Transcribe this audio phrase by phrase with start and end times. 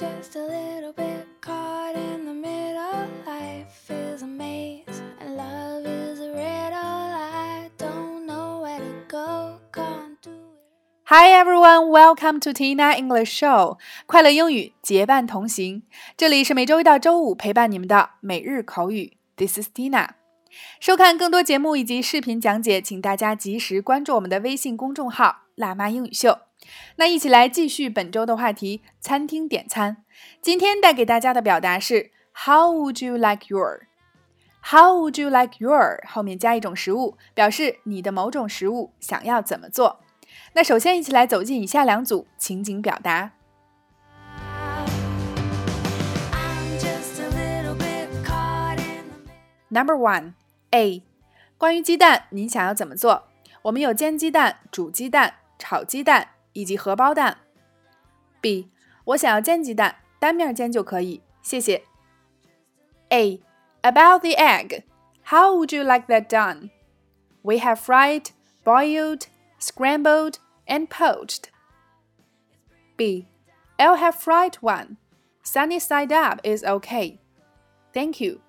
[0.00, 3.06] just a little bit caught in the middle.
[3.26, 6.72] Life is a maze and love is a riddle.
[6.72, 11.04] I don't know where to go, can't do it.
[11.04, 13.76] Hi everyone, welcome to Tina English Show，
[14.06, 15.82] 快乐英语结伴同行。
[16.16, 19.18] 这里是每周一到周五陪伴你们的每日口语。
[19.36, 20.08] This is Tina。
[20.80, 26.38] 收看更多节目以及视频讲解，请大家及时关注我们的微信公众号“辣妈英语秀”。
[26.96, 30.04] 那一起来继续本周的话题——餐厅点餐。
[30.42, 40.00] 今天带给大家的表达是 “How would you like your”？How would you like your 后面加一种食物，表示你的某种食物想要怎么做。
[40.52, 43.32] 那首先一起来走进以下两组情景表达。
[49.68, 50.34] Number one
[50.72, 51.04] A，
[51.56, 53.28] 关于鸡蛋，您想要怎么做？
[53.62, 57.37] 我们有煎鸡蛋、煮鸡蛋、炒鸡蛋以及荷包蛋。
[58.41, 58.71] B，
[59.05, 61.83] 我想要煎鸡蛋，单面煎就可以，谢谢。
[63.09, 63.41] A.
[63.81, 64.83] About the egg,
[65.25, 66.71] how would you like that done?
[67.43, 68.29] We have fried,
[68.63, 69.27] boiled,
[69.59, 71.49] scrambled, and poached.
[72.97, 73.27] B.
[73.77, 74.97] I'll have fried one.
[75.43, 77.19] Sunny side up is okay.
[77.93, 78.41] Thank you.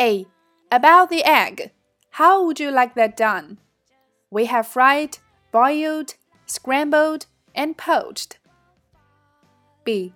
[0.00, 0.26] A.
[0.70, 1.72] About the egg.
[2.10, 3.58] How would you like that done?
[4.33, 5.19] We have fried,
[5.51, 6.15] boiled,
[6.47, 8.39] scrambled, and poached.
[9.83, 10.15] B.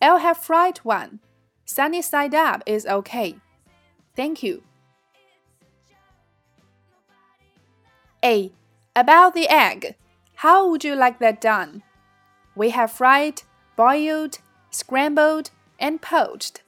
[0.00, 1.20] I'll have fried one.
[1.66, 3.36] Sunny side up is okay.
[4.16, 4.62] Thank you.
[8.24, 8.52] A.
[8.96, 9.96] About the egg.
[10.36, 11.82] How would you like that done?
[12.56, 13.42] We have fried,
[13.76, 14.38] boiled,
[14.70, 16.62] scrambled, and poached.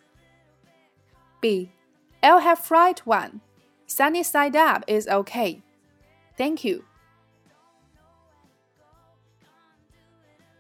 [1.41, 1.73] B.
[2.23, 3.41] I'll have fried one.
[3.87, 5.63] Sunny side up is okay.
[6.37, 6.85] Thank you.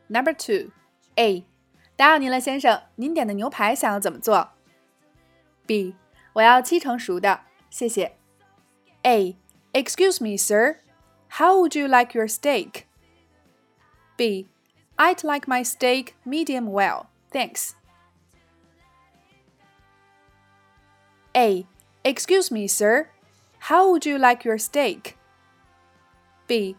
[0.10, 0.72] Number two,
[1.16, 1.46] A.
[1.96, 4.52] 打扰您了，先生，您点的牛排想要怎么做？
[5.66, 5.96] B.
[6.34, 8.18] 我要七成熟的，谢谢。
[9.04, 9.38] A.
[9.74, 10.80] Excuse me, sir.
[11.38, 12.84] How would you like your steak?
[14.18, 14.48] B.
[14.98, 17.74] I'd like my steak medium well, thanks.
[21.34, 21.66] A.
[22.04, 23.10] Excuse me, sir.
[23.70, 25.18] How would you like your steak?
[26.48, 26.78] B.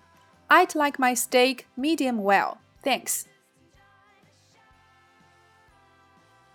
[0.48, 3.24] I'd like my steak medium well, thanks.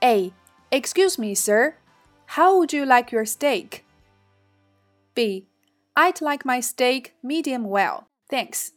[0.02, 0.32] A.
[0.72, 1.76] Excuse me, sir.
[2.38, 3.84] How would you like your steak?
[5.14, 5.48] B.
[5.96, 8.70] I'd like my steak medium well, thanks.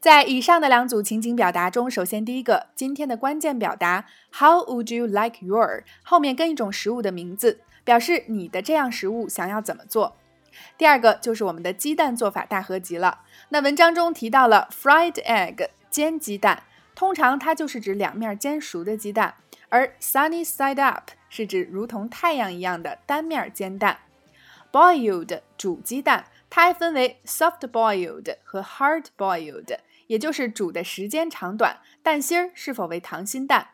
[0.00, 10.16] 在以上的两组情景表达中，首先第一个，今天的关键表达 How would you like your 后面跟一种食物的名字，表示你的这样食物想要怎么做。
[10.77, 13.21] 第二个就是我们的鸡蛋做法大合集了。
[13.49, 16.63] 那文章中提到了 fried egg 煎鸡蛋，
[16.95, 19.35] 通常它就是指两面煎熟的鸡蛋，
[19.69, 23.99] 而 sunny side up 是指如同太阳一样的单面煎蛋。
[24.71, 29.77] boiled 煮鸡蛋，它还分为 soft boiled 和 hard boiled。
[30.07, 33.69] 也就是煮的时间长短，蛋心儿是否为溏心蛋。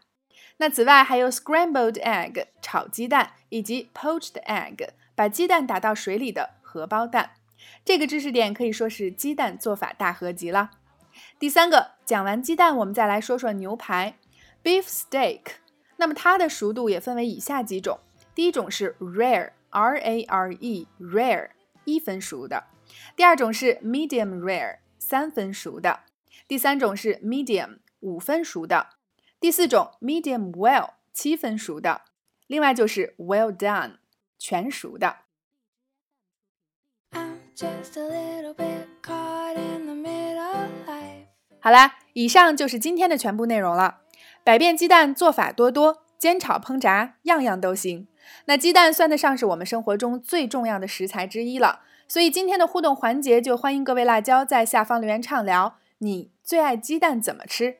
[0.58, 7.32] 那此外还有 scrambled egg 炒鸡蛋，以及 poached egg 把鸡蛋打到水里的荷包蛋。
[7.84, 10.70] 这个知识点可以说是鸡蛋做法大合集了。
[11.40, 14.20] 第三个，讲完鸡蛋，我们再来说说牛排
[14.64, 15.42] beef steak。
[15.98, 18.00] 那么它的熟度也分为以下几种：
[18.36, 21.50] 第一种是 rare r a r e rare
[21.86, 22.66] 一分熟的；
[23.16, 26.02] 第二种是 medium rare 三分熟的。
[26.48, 28.92] 第三种是 medium 五分熟的，
[29.40, 32.04] 第四种 medium well 七分熟的，
[32.48, 33.98] 另外就是 well done
[34.38, 35.18] 全熟的。
[37.60, 41.26] Just a little bit caught in the middle life
[41.60, 43.98] 好啦，以上就是今天的全部内容了。
[44.46, 48.08] 百变鸡蛋做法多多，煎炒烹炸样样都行。
[48.46, 55.76] 那鸡蛋算得上是我们生活中最重要的食材之一了，所以今天的互动环节就欢迎各位辣椒在下方留言畅聊。
[55.98, 57.80] 你最爱鸡蛋怎么吃